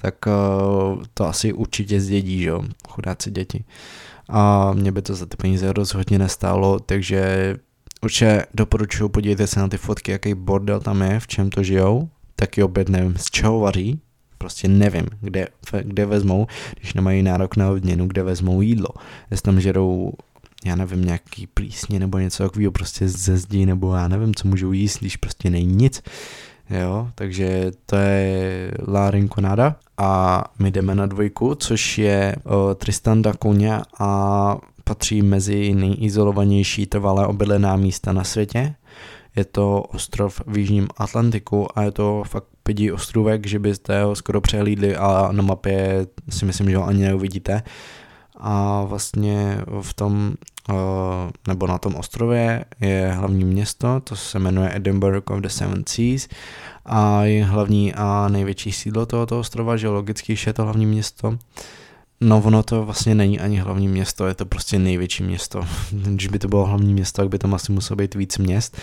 [0.00, 3.64] tak uh, to asi určitě zdědí, že jo, chudáci děti.
[4.28, 7.54] A mě by to za ty peníze rozhodně nestálo, takže
[8.02, 12.08] Určitě doporučuji, podívejte se na ty fotky, jaký bordel tam je, v čem to žijou.
[12.36, 14.00] Taky opět nevím, z čeho vaří.
[14.38, 15.48] Prostě nevím, kde,
[15.82, 16.46] kde vezmou,
[16.80, 18.88] když nemají nárok na odměnu, kde vezmou jídlo.
[19.30, 20.12] Jestli tam žerou
[20.68, 24.72] já nevím, nějaký plísně nebo něco takového prostě ze zdi, nebo já nevím, co můžou
[24.72, 26.02] jíst, když prostě není nic.
[26.70, 33.22] Jo, takže to je La Rinconada a my jdeme na dvojku, což je o, Tristan
[33.22, 38.74] da Cunha a patří mezi nejizolovanější trvalé obydlená místa na světě.
[39.36, 44.16] Je to ostrov v Jižním Atlantiku a je to fakt pědí ostrůvek, že byste ho
[44.16, 47.62] skoro přehlídli a na mapě si myslím, že ho ani neuvidíte.
[48.40, 50.32] A vlastně v tom,
[50.70, 50.74] eh,
[51.48, 56.28] nebo na tom ostrově je hlavní město, to se jmenuje Edinburgh of the Seven Seas
[56.84, 61.38] a je hlavní a největší sídlo tohoto ostrova, geologicky je to hlavní město.
[62.20, 65.60] No ono to vlastně není ani hlavní město, je to prostě největší město.
[65.90, 68.78] Když by to bylo hlavní město, tak by tam asi muselo být víc měst,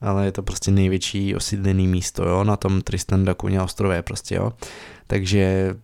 [0.00, 4.34] ale je to prostě největší osídlené místo, jo, na tom Tristan da Cunha ostrově prostě,
[4.34, 4.52] jo.
[5.06, 5.74] Takže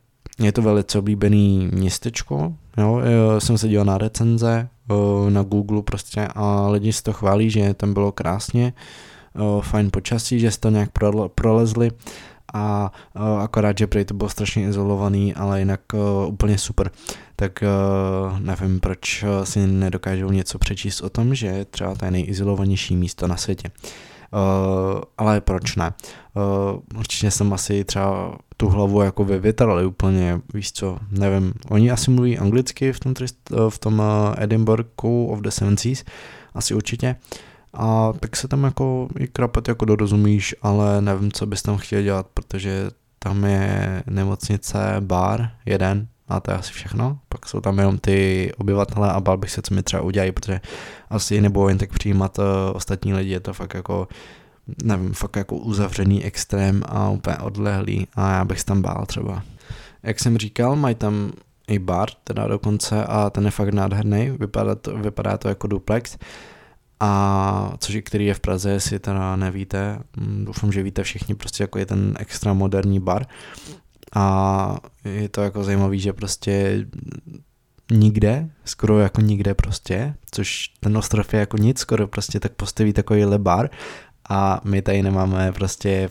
[0.41, 3.01] je to velice oblíbený městečko, jo,
[3.39, 4.69] jsem se díval na recenze
[5.29, 8.73] na Google prostě a lidi si to chválí, že tam bylo krásně,
[9.61, 10.91] fajn počasí, že se to nějak
[11.35, 11.91] prolezli
[12.55, 12.93] a
[13.41, 15.81] akorát, že prý to bylo strašně izolovaný, ale jinak
[16.27, 16.91] úplně super.
[17.37, 17.65] Tak
[18.39, 23.27] nevím, proč si nedokážou něco přečíst o tom, že je třeba to je nejizolovanější místo
[23.27, 23.71] na světě.
[24.35, 25.93] Uh, ale proč ne?
[26.35, 31.53] Uh, určitě jsem asi třeba tu hlavu jako vyvětrali úplně, víš co, nevím.
[31.71, 33.15] Oni asi mluví anglicky v tom,
[33.69, 34.03] v tom
[34.39, 36.05] Edinburghu of the Seven Seas,
[36.55, 37.17] asi určitě.
[37.73, 42.03] A tak se tam jako i krapet jako dorozumíš, ale nevím, co bys tam chtěl
[42.03, 47.19] dělat, protože tam je nemocnice, bar, jeden, a to je asi všechno.
[47.29, 50.61] Pak jsou tam jenom ty obyvatele a bál bych se, co mi třeba udělají, protože
[51.11, 54.09] asi nebo jen tak přijímat uh, ostatní lidi, je to fakt jako,
[54.85, 59.43] nevím, fakt jako uzavřený extrém a úplně odlehlý a já bych se tam bál třeba.
[60.03, 61.33] Jak jsem říkal, mají tam
[61.69, 66.19] i bar, teda dokonce a ten je fakt nádherný, vypadá to, vypadá to jako duplex
[67.01, 71.63] a což který je v Praze, jestli teda nevíte, mm, doufám, že víte všichni, prostě
[71.63, 73.27] jako je ten extra moderní bar
[74.15, 76.87] a je to jako zajímavý, že prostě
[77.91, 82.93] nikde, skoro jako nikde prostě, což ten ostrov je jako nic, skoro prostě tak postaví
[82.93, 83.71] takovýhle bar.
[84.29, 86.11] A my tady nemáme prostě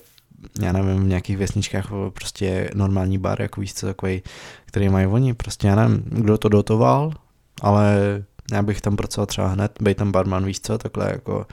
[0.61, 4.21] já nevím, v nějakých vesničkách prostě normální bar, jako víš co, takový,
[4.65, 7.11] který mají oni, prostě já nevím, kdo to dotoval,
[7.61, 7.97] ale
[8.51, 11.45] já bych tam pracoval třeba hned, být tam barman, víš co, takhle jako,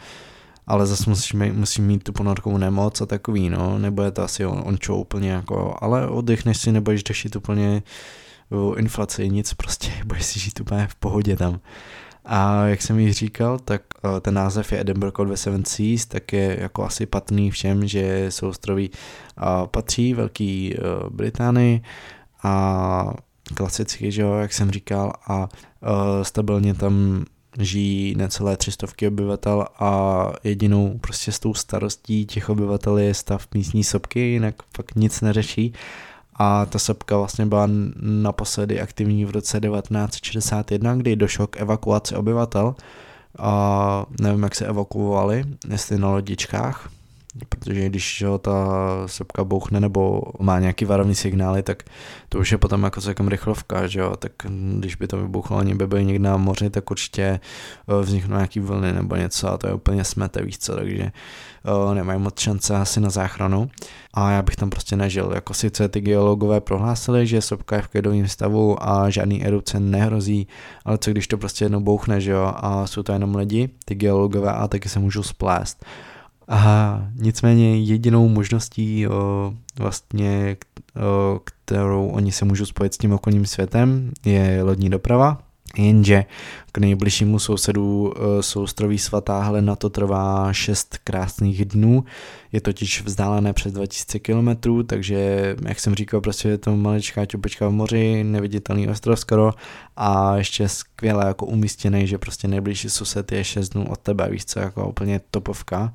[0.66, 4.46] ale zase musíš mít, musím mít tu ponorkovou nemoc a takový, no, nebude to asi
[4.46, 7.82] on, ončo úplně jako, ale oddechneš si, nebudeš řešit úplně
[8.76, 11.60] inflaci, nic prostě, budeš si žít úplně v pohodě tam.
[12.24, 16.32] A jak jsem již říkal, tak eh, ten název je Edinburgh the Seven Seas, tak
[16.32, 18.90] je jako asi patný všem, že souostroví
[19.70, 21.82] patří Velký eh, Británii
[22.42, 23.14] a
[23.54, 25.48] klasicky, že jo, jak jsem říkal, a uh,
[26.22, 27.24] stabilně tam
[27.58, 33.84] žijí necelé třistovky obyvatel a jedinou prostě s tou starostí těch obyvatel je stav místní
[33.84, 35.72] sopky, jinak fakt nic neřeší.
[36.34, 37.68] A ta sopka vlastně byla
[38.00, 42.74] naposledy aktivní v roce 1961, kdy došlo k evakuaci obyvatel.
[43.38, 46.90] A nevím, jak se evakuovali, jestli na lodičkách,
[47.48, 48.52] protože když jo, ta
[49.06, 51.82] sepka bouchne nebo má nějaký varovný signály, tak
[52.28, 54.32] to už je potom jako celkem rychlovka, že jo, tak
[54.78, 58.60] když by to vybuchlo, oni by byli někde na moři, tak určitě eh, vzniknou nějaký
[58.60, 61.12] vlny nebo něco a to je úplně smete, víš co, takže
[61.86, 63.70] uh, nemají moc šance asi na záchranu
[64.14, 65.32] a já bych tam prostě nežil.
[65.34, 70.46] Jako sice ty geologové prohlásili, že sopka je v klidovém stavu a žádný erupce nehrozí,
[70.84, 73.94] ale co když to prostě jednou bouchne, že jo, a jsou to jenom lidi, ty
[73.94, 75.84] geologové a taky se můžou splést.
[76.50, 80.56] A nicméně jedinou možností o, vlastně,
[80.96, 85.38] o, kterou oni se můžou spojit s tím okolním světem, je lodní doprava,
[85.78, 86.24] jenže
[86.72, 92.04] k nejbližšímu sousedu soustroví svatá Helena to trvá 6 krásných dnů,
[92.52, 97.68] je totiž vzdálené přes 2000 km, takže jak jsem říkal, prostě je to maličká čupečka
[97.68, 99.54] v moři, neviditelný ostrov skoro
[99.96, 104.44] a ještě skvěle jako umístěný, že prostě nejbližší soused je 6 dnů od tebe, víš
[104.44, 105.92] co, jako úplně topovka.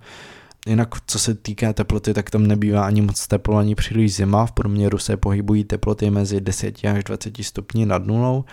[0.65, 4.45] Jinak co se týká teploty, tak tam nebývá ani moc teplo, ani příliš zima.
[4.45, 8.45] V průměru se pohybují teploty mezi 10 až 20 stupni nad nulou.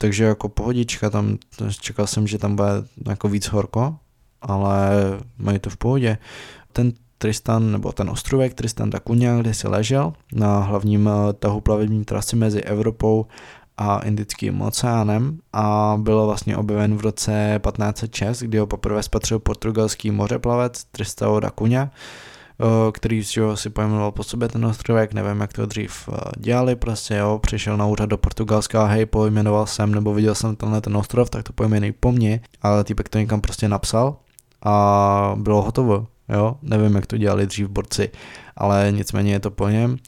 [0.00, 1.38] Takže jako pohodička, tam
[1.80, 2.68] čekal jsem, že tam bude
[3.08, 3.96] jako víc horko,
[4.42, 4.90] ale
[5.38, 6.18] mají to v pohodě.
[6.72, 11.60] Ten Tristan, nebo ten ostrovek Tristan da Cunha, kde si ležel na hlavním eh, tahu
[11.60, 13.26] plavební trasy mezi Evropou
[13.76, 20.10] a Indickým oceánem a byl vlastně objeven v roce 1506, kdy ho poprvé spatřil portugalský
[20.10, 25.66] mořeplavec Tristão da Cunha, eh, který si pojmenoval po sobě ten ostrovek, nevím jak to
[25.66, 30.34] dřív eh, dělali, prostě jo, přišel na úřad do Portugalska hej, pojmenoval jsem, nebo viděl
[30.34, 34.16] jsem tenhle ten ostrov, tak to pojmenej po mně, ale týpek to někam prostě napsal
[34.64, 38.10] a bylo hotovo, jo, nevím jak to dělali dřív borci,
[38.56, 39.98] ale nicméně je to po něm uh,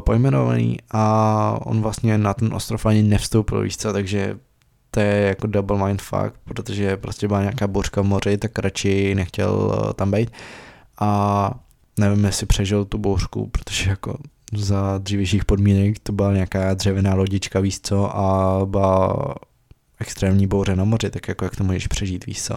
[0.00, 4.38] pojmenovaný a on vlastně na ten ostrov ani nevstoupil, víš co, takže
[4.90, 9.14] to je jako double mind fuck, protože prostě byla nějaká bouřka v moři, tak radši
[9.14, 10.30] nechtěl uh, tam být
[11.00, 11.50] a
[11.98, 14.18] nevím, jestli přežil tu bouřku, protože jako
[14.52, 19.34] za dřívějších podmínek to byla nějaká dřevěná lodička, víš co, a byla
[20.00, 22.54] extrémní bouře na moři, tak jako jak to můžeš přežít, víš co.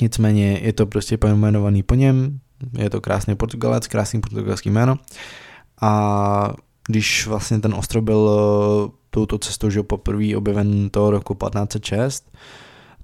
[0.00, 2.40] Nicméně je to prostě pojmenovaný po něm,
[2.78, 4.98] je to krásný Portugalec, krásný portugalský jméno.
[5.80, 6.54] A
[6.88, 12.32] když vlastně ten ostrov byl eh, touto cestou, že poprvé objeven toho roku 1506,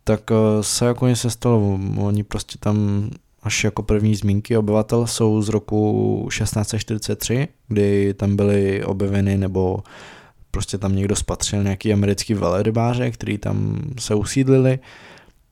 [0.04, 3.08] tak eh, se jako se stalo, oni prostě tam
[3.42, 9.82] až jako první zmínky obyvatel jsou z roku 1643, kdy tam byly objeveny nebo
[10.50, 14.78] prostě tam někdo spatřil nějaký americký velerybáře, který tam se usídlili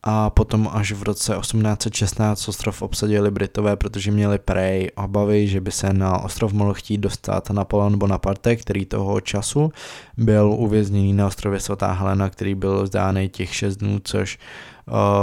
[0.06, 5.70] a potom až v roce 1816 ostrov obsadili Britové, protože měli prej obavy, že by
[5.70, 9.72] se na ostrov mohl chtít dostat Napoleon Bonaparte, který toho času
[10.16, 14.38] byl uvězněný na ostrově Svatá Helena, který byl vzdáný těch 6 dnů, což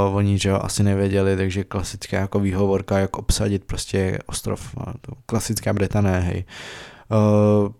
[0.10, 4.76] uh, oni že asi nevěděli, takže klasická jako výhovorka, jak obsadit prostě ostrov,
[5.26, 6.46] klasická Británie, hej.
[7.12, 7.72] Uh,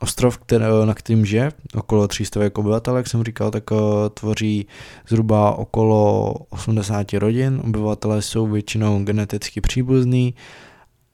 [0.00, 3.78] Ostrov, který, na kterým žije okolo 300 obyvatel, jak jsem říkal, tak uh,
[4.14, 4.66] tvoří
[5.08, 7.60] zhruba okolo 80 rodin.
[7.64, 10.34] Obyvatelé jsou většinou geneticky příbuzní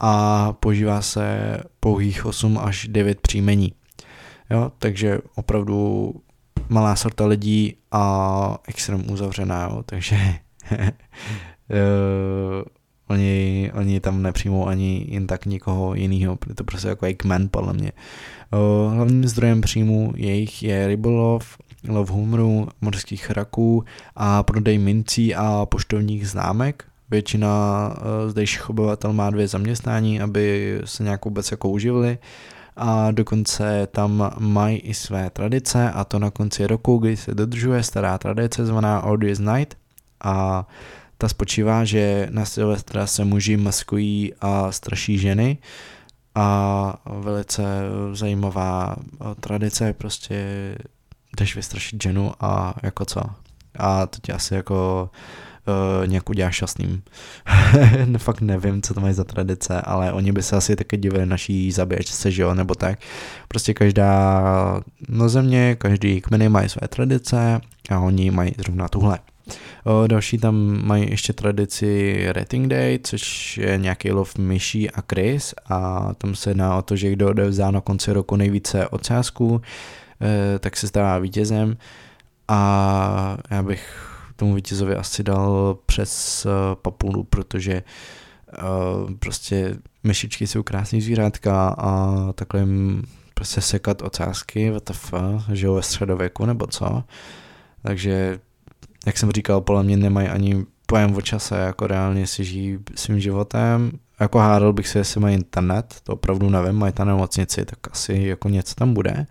[0.01, 3.73] a požívá se pouhých 8 až 9 příjmení.
[4.51, 6.15] Jo, takže opravdu
[6.69, 10.17] malá sorta lidí a extrém uzavřená, jo, takže
[10.71, 10.79] uh,
[13.09, 17.73] oni, oni tam nepřijmou ani jen tak nikoho jiného, je to prostě jako kmen podle
[17.73, 17.93] mě.
[18.95, 21.57] Hlavním zdrojem příjmu jejich je rybolov,
[21.89, 23.85] lov humru, mořských raků
[24.17, 26.85] a prodej mincí a poštovních známek.
[27.11, 27.95] Většina
[28.27, 32.19] zdejších obyvatel má dvě zaměstnání, aby se nějak vůbec jako uživili.
[32.77, 37.83] A dokonce tam mají i své tradice a to na konci roku, kdy se dodržuje
[37.83, 39.77] stará tradice zvaná Odious Night.
[40.25, 40.67] A
[41.19, 45.59] ta spočívá, že na Silvestra se muži maskují a straší ženy
[46.35, 47.63] a velice
[48.13, 48.97] zajímavá
[49.41, 50.45] tradice, prostě
[51.37, 53.21] jdeš vystrašit ženu a jako co.
[53.79, 55.11] A to tě asi jako
[56.01, 57.03] uh, nějak udělá šťastným.
[58.19, 61.73] Fakt nevím, co to mají za tradice, ale oni by se asi taky divili naší
[61.73, 62.99] zabíječce, že jo, nebo tak.
[63.49, 64.43] Prostě každá
[65.09, 69.19] na země, každý kmeny mají své tradice a oni mají zrovna tuhle.
[69.85, 75.55] O, další tam mají ještě tradici Rating Day, což je nějaký lov myší a krys
[75.69, 79.63] a tam se jedná o to, že kdo odevzdá na konci roku nejvíce ocásků,
[80.61, 81.77] tak se stává vítězem
[82.49, 86.47] a já bych tomu vítězovi asi dal přes
[86.83, 87.83] papulu, protože
[89.19, 93.03] prostě myšičky jsou krásný zvířátka a takhle jim
[93.35, 95.15] prostě sekat ocásky, WTF,
[95.53, 97.05] že jo, ve středověku nebo co.
[97.83, 98.41] Takže,
[99.07, 103.21] jak jsem říkal, podle mě nemají ani pojem o čase, jako reálně si žijí svým
[103.21, 103.91] životem.
[104.21, 108.15] Jako hádal bych si, jestli mají internet, to opravdu nevím, mají tam nemocnici, tak asi
[108.15, 109.27] jako něco tam bude.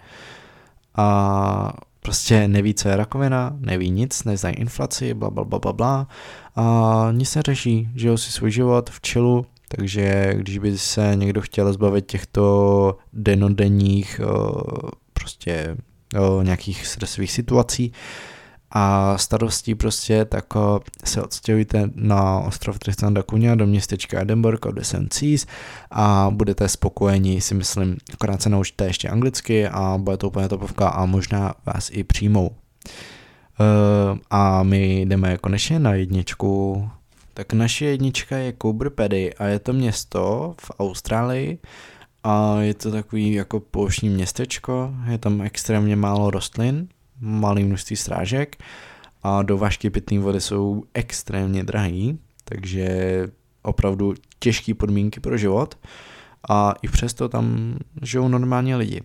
[0.95, 6.07] A prostě neví, co je rakovina, neví nic, neznají inflaci, bla, bla, bla, bla, bla.
[6.55, 11.73] A nic neřeší, žijou si svůj život v čilu, takže když by se někdo chtěl
[11.73, 14.21] zbavit těchto denodenních
[15.13, 15.77] prostě
[16.43, 17.93] nějakých stresových situací
[18.71, 20.45] a starostí prostě, tak
[21.03, 24.75] se odstěhujte na ostrov Tristan da Cunha do městečka Edinburgh od
[25.11, 25.45] Seas
[25.91, 30.89] a budete spokojeni, si myslím, akorát se naučíte ještě anglicky a bude to úplně topovka
[30.89, 32.51] a možná vás i přijmou.
[34.29, 36.89] A my jdeme konečně na jedničku
[37.33, 41.57] tak naše jednička je Cobra Paddy a je to město v Austrálii
[42.23, 46.87] a je to takový jako pouštní městečko, je tam extrémně málo rostlin,
[47.21, 48.63] malý množství strážek
[49.23, 53.27] a dovažky pitné vody jsou extrémně drahý, takže
[53.61, 55.77] opravdu těžké podmínky pro život
[56.49, 59.01] a i přesto tam žijou normálně lidi.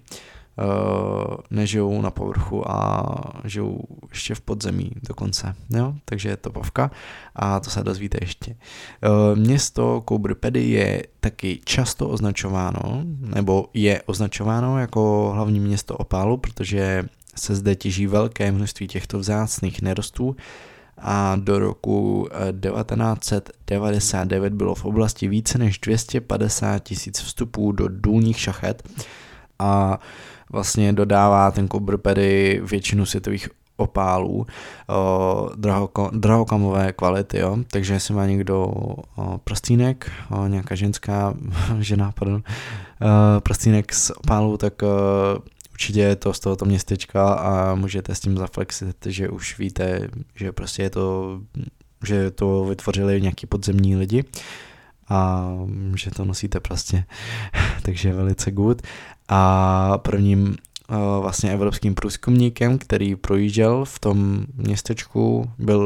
[0.59, 3.05] Uh, nežijou na povrchu a
[3.44, 5.94] žijou ještě v podzemí dokonce, jo?
[6.05, 6.90] takže je to povka
[7.35, 8.50] a to se dozvíte ještě.
[8.50, 13.02] Uh, město Koubrpedy je taky často označováno,
[13.35, 17.05] nebo je označováno jako hlavní město opálu, protože
[17.38, 20.37] se zde těží velké množství těchto vzácných nerostů
[20.99, 28.88] a do roku 1999 bylo v oblasti více než 250 tisíc vstupů do důlních šachet
[29.59, 30.01] a
[30.51, 31.99] vlastně dodává ten Cobra
[32.62, 34.46] většinu světových opálů
[34.88, 37.59] o, drahoko, drahokamové kvality, jo?
[37.70, 41.35] takže jestli má někdo o, prstýnek, o, nějaká ženská
[41.79, 44.87] žena, pardon, o, prstýnek z opálu, tak o,
[45.77, 50.53] určitě je to z tohoto městečka a můžete s tím zaflexit, že už víte, že
[50.53, 51.41] prostě je to,
[52.07, 54.25] že to vytvořili nějaký podzemní lidi
[55.09, 55.49] a
[55.97, 57.05] že to nosíte prostě,
[57.83, 58.83] takže velice good.
[59.29, 65.79] A prvním uh, vlastně evropským průzkumníkem, který projížděl v tom městečku, byl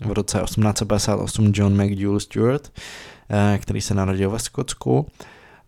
[0.00, 5.06] uh, v roce 1858 John McDougall Stewart, uh, který se narodil ve Skotsku,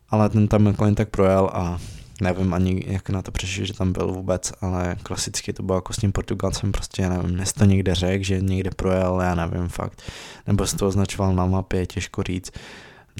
[0.09, 1.79] ale ten tam jen tak projel a
[2.23, 5.93] nevím ani, jak na to přišel, že tam byl vůbec, ale klasicky to bylo jako
[5.93, 9.69] s tím Portugalcem, prostě já nevím, dnes to někde řekl, že někde projel, já nevím
[9.69, 10.03] fakt,
[10.47, 12.53] nebo se to označoval na mapě, těžko říct.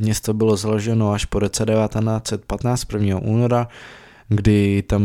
[0.01, 3.19] Město bylo založeno až po roce 1915, 1.
[3.19, 3.69] února,
[4.29, 5.03] kdy tam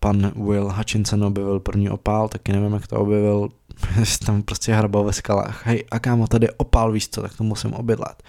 [0.00, 3.48] pan Will Hutchinson objevil první opál, taky nevím, jak to objevil,
[4.26, 7.74] tam prostě hrabal ve skalách, hej, a kámo, tady opál, víš co, tak to musím
[7.74, 8.22] obydlat.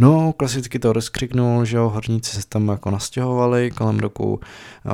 [0.00, 4.40] No, klasicky to rozkřiknul, že jo, horníci se tam jako nastěhovali kolem roku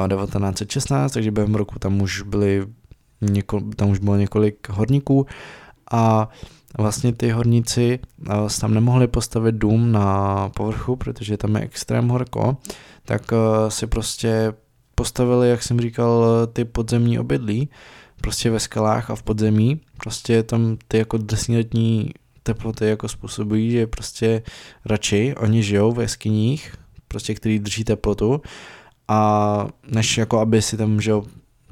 [0.08, 2.66] 1916, takže během roku tam už byli
[3.20, 5.26] něko, tam už bylo několik horníků
[5.92, 6.28] a
[6.78, 7.98] vlastně ty horníci
[8.60, 12.56] tam nemohli postavit dům na povrchu, protože tam je extrém horko,
[13.04, 13.22] tak
[13.68, 14.52] si prostě
[14.94, 17.68] postavili, jak jsem říkal, ty podzemní obydlí,
[18.20, 22.10] prostě ve skalách a v podzemí, prostě tam ty jako desíletní
[22.46, 24.42] teploty jako způsobují, že prostě
[24.84, 26.74] radši oni žijou v jeskyních,
[27.08, 28.40] prostě který drží teplotu
[29.08, 31.12] a než jako aby si tam, že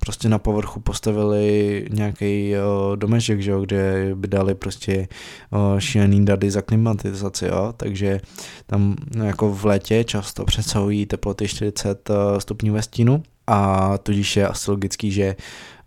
[0.01, 5.09] prostě na povrchu postavili nějaký uh, domeček, že jo, kde by dali prostě
[5.51, 8.21] uh, šílený dady za klimatizaci, jo, takže
[8.67, 14.37] tam no, jako v létě často přesahují teploty 40 uh, stupňů ve stínu a tudíž
[14.37, 15.37] je asi logický, že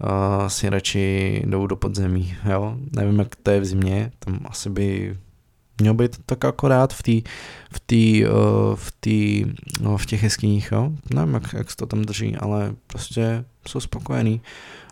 [0.04, 4.70] uh, si radši jdou do podzemí, jo, nevím jak to je v zimě, tam asi
[4.70, 5.18] by
[5.82, 7.24] mělo být tak akorát v, tý,
[7.72, 9.46] v, tý, uh, v, tý,
[9.82, 10.92] no, v těch jeskyních, jo?
[11.14, 14.42] Nevím, jak, jak se to tam drží, ale prostě jsou spokojený.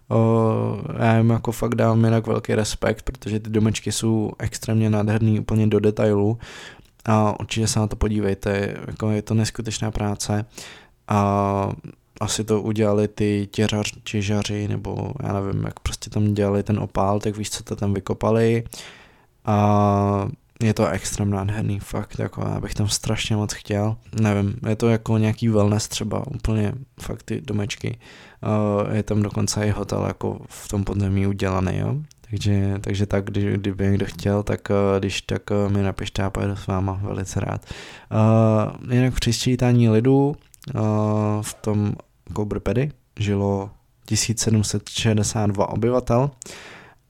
[0.10, 5.40] Uh, já jim jako fakt dám jinak velký respekt, protože ty domečky jsou extrémně nádherný
[5.40, 6.38] úplně do detailu
[7.06, 10.46] a určitě se na to podívejte, jako je to neskutečná práce
[11.08, 11.72] a
[12.22, 17.20] asi to udělali ty těžař, těžaři, nebo já nevím, jak prostě tam dělali ten opál,
[17.20, 18.64] tak víš, co to tam vykopali.
[19.46, 20.28] A
[20.64, 24.90] je to extrém nádherný, fakt, jako já bych tam strašně moc chtěl, nevím, je to
[24.90, 27.98] jako nějaký wellness třeba, úplně fakt ty domečky,
[28.88, 31.96] uh, je tam dokonce i hotel jako v tom podzemí udělaný, jo,
[32.30, 36.30] takže, takže tak, když, kdyby někdo chtěl, tak uh, když tak uh, mi napište a
[36.30, 37.66] pojedu s váma, velice rád.
[38.12, 40.36] Uh, jinak při sčítání lidu uh,
[41.42, 41.94] v tom
[42.36, 43.70] Cobra Pedy žilo
[44.06, 46.32] 1762 obyvatel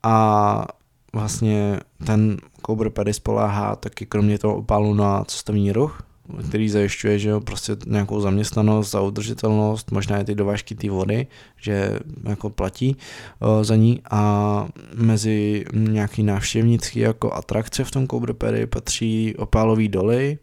[0.03, 0.65] a
[1.13, 6.03] vlastně ten Cobra Paddy spoláhá taky kromě toho opalu na cestovní ruch,
[6.47, 11.27] který zajišťuje, že jo, prostě nějakou zaměstnanost a udržitelnost, možná i ty dovážky té vody,
[11.61, 12.95] že jako platí
[13.39, 14.01] uh, za ní.
[14.11, 20.37] A mezi nějaký návštěvnický jako atrakce v tom Cobra Paddy patří opálový doly,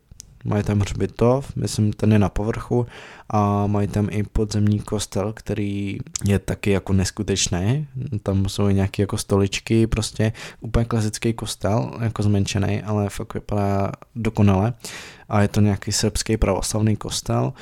[0.45, 2.86] mají tam hřbitov, myslím ten je na povrchu
[3.28, 7.86] a mají tam i podzemní kostel, který je taky jako neskutečný,
[8.22, 13.93] tam jsou i nějaké jako stoličky, prostě úplně klasický kostel, jako zmenšený, ale fakt vypadá
[14.16, 14.74] dokonale.
[15.28, 17.53] A je to nějaký srbský pravoslavný kostel.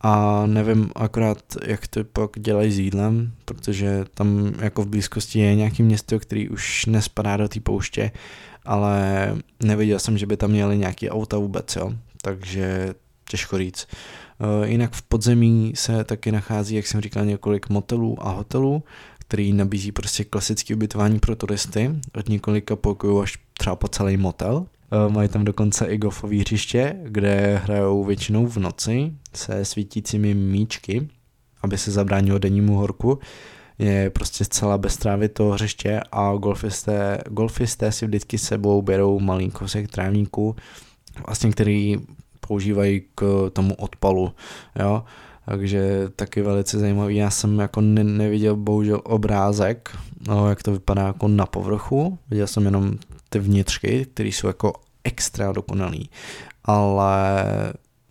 [0.00, 5.54] A nevím akorát, jak to pak dělají s jídlem, protože tam jako v blízkosti je
[5.54, 8.10] nějaký město, který už nespadá do té pouště,
[8.64, 11.92] ale neviděl jsem, že by tam měli nějaký auta vůbec, jo
[12.22, 12.94] takže
[13.30, 13.86] těžko říct.
[14.40, 18.82] Eh, jinak v podzemí se taky nachází, jak jsem říkal, několik motelů a hotelů,
[19.18, 24.66] který nabízí prostě klasické ubytování pro turisty, od několika pokojů až třeba po celý motel.
[24.92, 31.08] Eh, mají tam dokonce i golfové hřiště, kde hrajou většinou v noci se svítícími míčky,
[31.62, 33.18] aby se zabránilo dennímu horku.
[33.78, 39.50] Je prostě zcela bez trávy to hřiště a golfisté, golfisté si vždycky sebou berou malý
[39.50, 40.56] kousek trávníku,
[41.26, 41.96] vlastně který
[42.40, 44.32] používají k tomu odpalu,
[44.78, 45.04] jo.
[45.46, 47.16] Takže taky velice zajímavý.
[47.16, 49.96] Já jsem jako ne- neviděl bohužel obrázek,
[50.28, 52.18] no, jak to vypadá jako na povrchu.
[52.30, 52.92] Viděl jsem jenom
[53.28, 54.72] ty vnitřky, které jsou jako
[55.04, 56.10] extra dokonalý.
[56.64, 57.44] Ale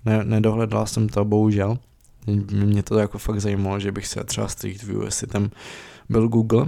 [0.05, 1.77] ne- nedohledal jsem to bohužel.
[2.51, 5.49] Mě to jako fakt zajímalo, že bych se třeba Street View, jestli tam
[6.09, 6.65] byl Google,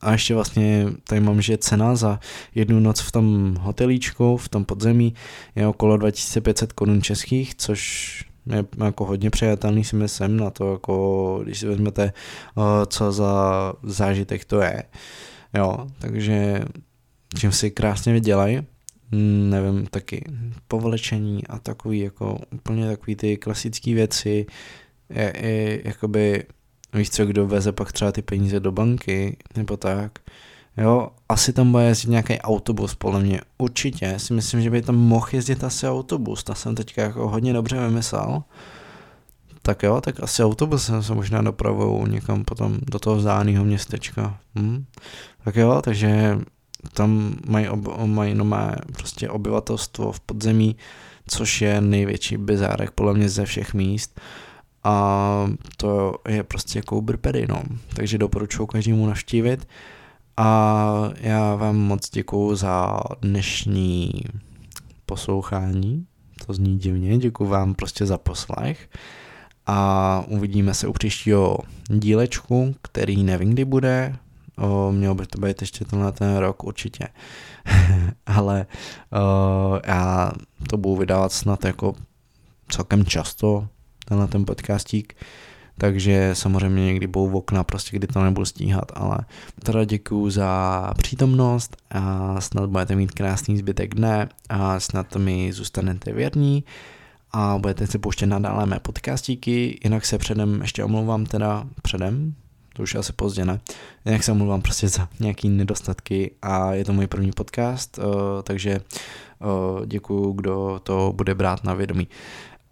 [0.00, 2.20] a ještě vlastně tady mám, že cena za
[2.54, 5.14] jednu noc v tom hotelíčku, v tom podzemí
[5.54, 11.40] je okolo 2500 korun českých, což je jako hodně přijatelný si myslím na to, jako
[11.44, 14.82] když si vezmete, eh, co za zážitek to je.
[15.54, 16.62] Jo, takže
[17.38, 18.62] čím si krásně vydělají,
[19.12, 20.24] hm, nevím, taky
[20.68, 24.46] povlečení a takový jako úplně takový ty klasické věci,
[25.10, 26.44] je, je, jakoby
[26.94, 30.18] Víš co, kdo veze pak třeba ty peníze do banky, nebo tak.
[30.76, 33.40] Jo, asi tam bude jezdit nějaký autobus, podle mě.
[33.58, 36.44] Určitě si myslím, že by tam mohl jezdit asi autobus.
[36.44, 38.42] To jsem teďka jako hodně dobře vymyslel.
[39.62, 44.38] Tak jo, tak asi autobusem se možná dopravou někam potom do toho vzdáleného městečka.
[44.58, 44.84] Hm?
[45.44, 46.38] Tak jo, takže
[46.92, 50.76] tam mají, ob, mají nomé prostě obyvatelstvo v podzemí,
[51.28, 54.20] což je největší bizárek podle mě ze všech míst
[54.84, 57.62] a to je prostě Cobra Paddy, no.
[57.94, 59.68] Takže doporučuji každému navštívit.
[60.36, 64.10] A já vám moc děkuju za dnešní
[65.06, 66.06] poslouchání,
[66.46, 68.88] to zní divně, děkuji vám prostě za poslech.
[69.66, 71.58] A uvidíme se u příštího
[71.88, 74.16] dílečku, který nevím kdy bude,
[74.58, 77.08] o, mělo by to být ještě tenhle ten rok určitě,
[78.26, 78.66] ale
[79.12, 80.32] o, já
[80.68, 81.94] to budu vydávat snad jako
[82.68, 83.68] celkem často,
[84.12, 85.16] tenhle ten podcastík,
[85.78, 89.18] takže samozřejmě někdy budou v okna, prostě kdy to nebudu stíhat, ale
[89.62, 96.12] teda děkuju za přítomnost a snad budete mít krásný zbytek dne a snad mi zůstanete
[96.12, 96.64] věrní
[97.32, 102.34] a budete si pouštět nadále mé podcastíky, jinak se předem ještě omlouvám teda předem,
[102.74, 103.60] to už asi pozdě, ne?
[104.04, 108.04] Jinak se omlouvám prostě za nějaký nedostatky a je to můj první podcast, uh,
[108.42, 108.80] takže
[109.38, 112.08] uh, děkuju, kdo to bude brát na vědomí.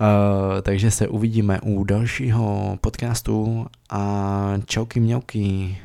[0.00, 5.76] Uh, takže se uvidíme u dalšího podcastu a čauky mňauky.